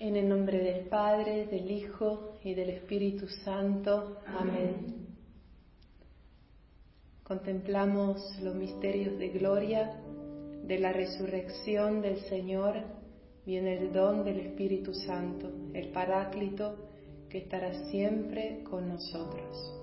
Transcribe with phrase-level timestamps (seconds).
[0.00, 4.18] En el nombre del Padre, del Hijo y del Espíritu Santo.
[4.26, 5.08] Amén.
[7.24, 10.00] Contemplamos los misterios de gloria
[10.62, 12.76] de la resurrección del Señor.
[13.44, 16.76] Viene el don del Espíritu Santo, el Paráclito
[17.28, 19.77] que estará siempre con nosotros.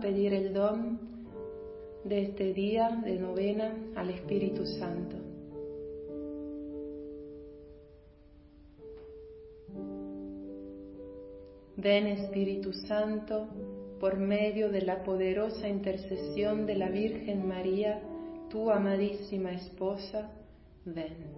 [0.00, 0.98] Pedir el don
[2.02, 5.16] de este día de novena al Espíritu Santo.
[11.76, 13.46] Ven Espíritu Santo,
[14.00, 18.00] por medio de la poderosa intercesión de la Virgen María,
[18.50, 20.32] tu amadísima esposa,
[20.84, 21.37] ven.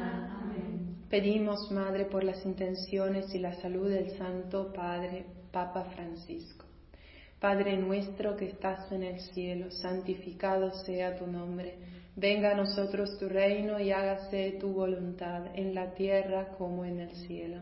[1.11, 6.65] Pedimos, Madre, por las intenciones y la salud del Santo Padre, Papa Francisco.
[7.37, 11.75] Padre nuestro que estás en el cielo, santificado sea tu nombre.
[12.15, 17.11] Venga a nosotros tu reino y hágase tu voluntad en la tierra como en el
[17.11, 17.61] cielo.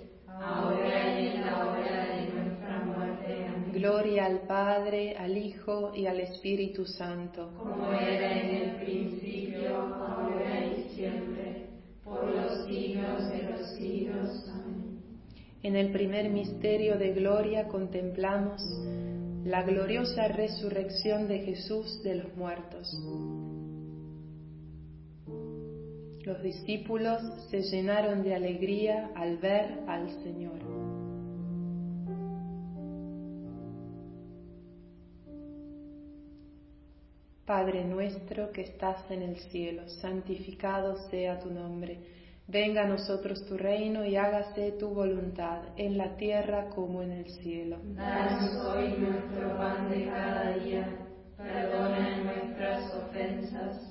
[0.41, 3.45] ahora y en la hora de nuestra muerte.
[3.47, 3.71] Amén.
[3.73, 7.51] Gloria al Padre, al Hijo y al Espíritu Santo.
[7.57, 11.67] Como era en el principio, ahora y siempre,
[12.03, 14.49] por los siglos de los siglos.
[14.49, 15.01] Amén.
[15.63, 18.63] En el primer misterio de gloria contemplamos
[19.45, 22.91] la gloriosa resurrección de Jesús de los muertos.
[26.25, 30.59] Los discípulos se llenaron de alegría al ver al Señor.
[37.45, 41.99] Padre nuestro que estás en el cielo, santificado sea tu nombre
[42.51, 47.29] Venga a nosotros tu reino y hágase tu voluntad en la tierra como en el
[47.29, 47.77] cielo.
[47.95, 50.85] Danos hoy nuestro pan de cada día,
[51.37, 53.90] perdona nuestras ofensas,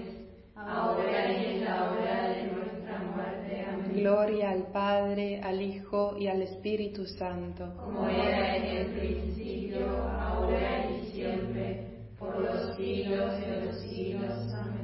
[0.67, 3.65] ahora y en la hora de nuestra muerte.
[3.67, 3.91] Amén.
[3.95, 7.73] Gloria al Padre, al Hijo y al Espíritu Santo.
[7.75, 11.87] Como era en el principio, ahora y siempre,
[12.17, 14.53] por los siglos de los siglos.
[14.53, 14.81] Amén.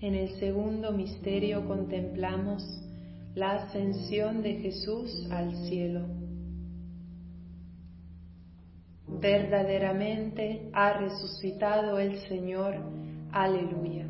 [0.00, 2.62] En el segundo misterio contemplamos
[3.34, 6.06] la ascensión de Jesús al cielo.
[9.06, 12.76] Verdaderamente ha resucitado el Señor.
[13.32, 14.09] Aleluya.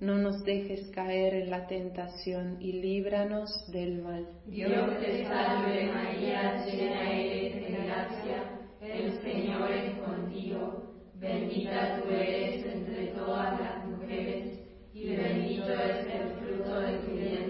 [0.00, 4.26] No nos dejes caer en la tentación y líbranos del mal.
[4.46, 10.94] Dios te salve María, llena eres de gracia, el Señor es contigo.
[11.16, 14.58] Bendita tú eres entre todas las mujeres,
[14.94, 17.49] y bendito es el fruto de tu vientre.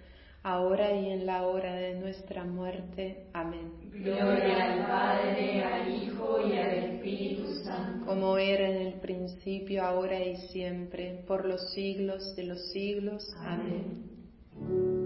[0.43, 3.27] ahora y en la hora de nuestra muerte.
[3.33, 3.71] Amén.
[3.91, 8.05] Gloria al Padre, al Hijo y al Espíritu Santo.
[8.05, 13.35] Como era en el principio, ahora y siempre, por los siglos de los siglos.
[13.39, 15.00] Amén.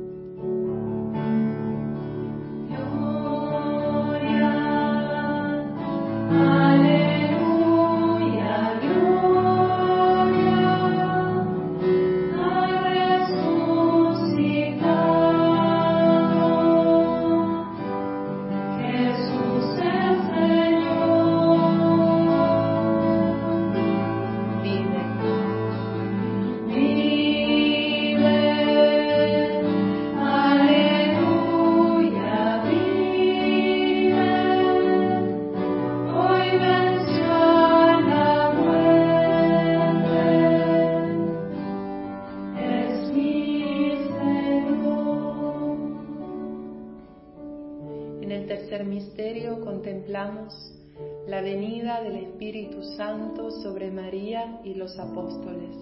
[52.45, 55.75] Espíritu Santo sobre María y los apóstoles.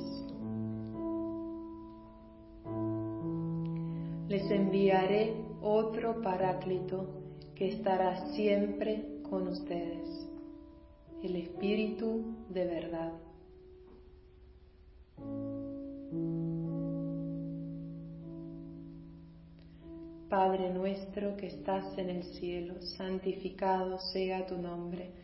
[4.30, 7.06] Les enviaré otro paráclito
[7.54, 10.08] que estará siempre con ustedes,
[11.22, 13.12] el Espíritu de verdad.
[20.30, 25.24] Padre nuestro que estás en el cielo, santificado sea tu nombre.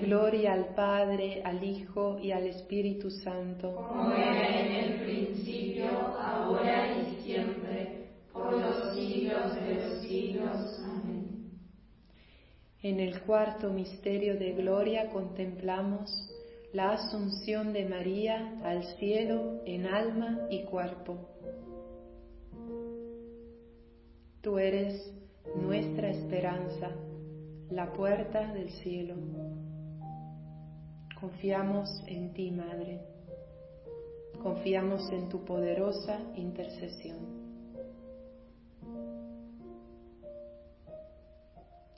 [0.00, 3.74] Gloria al Padre, al Hijo y al Espíritu Santo.
[3.74, 5.86] Como era en el principio,
[6.18, 10.80] ahora y siempre, por los siglos de los siglos.
[10.84, 11.50] Amén.
[12.82, 16.10] En el cuarto misterio de gloria contemplamos
[16.72, 21.28] la asunción de María al cielo en alma y cuerpo.
[24.40, 25.12] Tú eres
[25.56, 26.90] nuestra esperanza,
[27.70, 29.14] la puerta del cielo.
[31.20, 32.98] Confiamos en ti, Madre.
[34.42, 37.18] Confiamos en tu poderosa intercesión.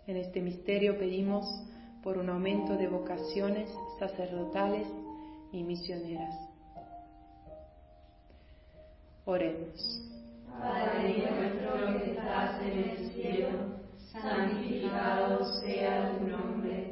[0.09, 1.47] En este misterio pedimos
[2.03, 4.89] por un aumento de vocaciones sacerdotales
[5.53, 6.35] y misioneras.
[9.25, 10.11] Oremos.
[10.59, 13.49] Padre nuestro que estás en el cielo,
[14.11, 16.92] santificado sea tu nombre.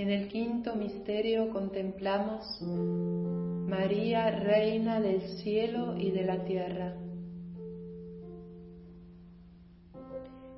[0.00, 6.96] En el quinto misterio contemplamos María, Reina del cielo y de la tierra.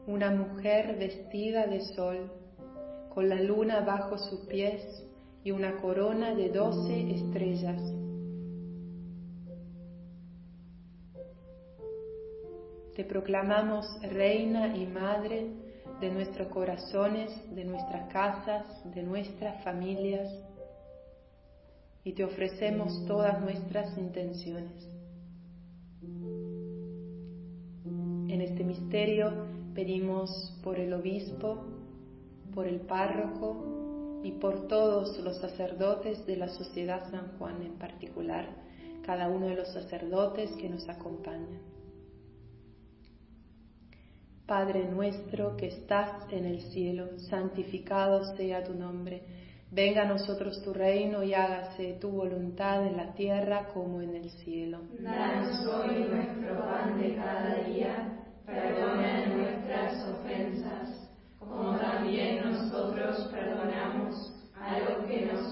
[0.07, 2.31] Una mujer vestida de sol,
[3.13, 4.81] con la luna bajo sus pies
[5.43, 7.83] y una corona de doce estrellas.
[12.95, 15.72] Te proclamamos Reina y Madre
[16.03, 20.29] de nuestros corazones, de nuestras casas, de nuestras familias,
[22.03, 24.73] y te ofrecemos todas nuestras intenciones.
[28.29, 29.31] En este misterio
[29.75, 31.67] pedimos por el obispo,
[32.53, 38.49] por el párroco y por todos los sacerdotes de la Sociedad San Juan en particular,
[39.07, 41.72] cada uno de los sacerdotes que nos acompañan.
[44.53, 49.23] Padre nuestro que estás en el cielo, santificado sea tu nombre.
[49.71, 54.29] Venga a nosotros tu reino y hágase tu voluntad en la tierra como en el
[54.29, 54.81] cielo.
[55.01, 64.81] Danos hoy nuestro pan de cada día, perdona nuestras ofensas, como también nosotros perdonamos a
[64.81, 65.52] los que nos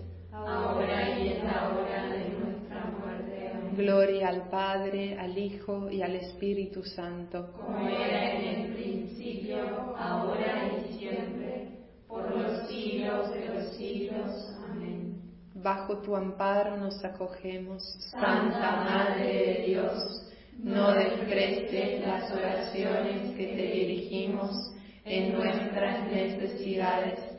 [0.47, 3.51] ahora y en la hora de nuestra muerte.
[3.53, 3.75] Amén.
[3.75, 7.51] Gloria al Padre, al Hijo y al Espíritu Santo.
[7.53, 9.57] Como era en el principio,
[9.97, 14.57] ahora y siempre, por los siglos de los siglos.
[14.69, 15.21] Amén.
[15.55, 17.83] Bajo tu amparo nos acogemos.
[18.11, 24.73] Santa Madre de Dios, no desprecies las oraciones que te dirigimos
[25.05, 27.30] en nuestras necesidades.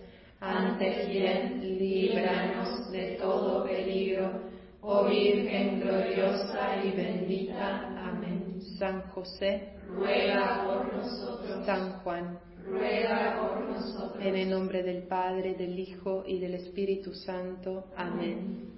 [0.45, 4.29] Antes bien, líbranos de todo peligro,
[4.81, 7.87] oh Virgen gloriosa y bendita.
[8.09, 8.61] Amén.
[8.77, 14.21] San José, Ruega por nosotros, San Juan, ruega por nosotros.
[14.21, 17.85] en el nombre del Padre, del Hijo y del Espíritu Santo.
[17.97, 18.72] Amén.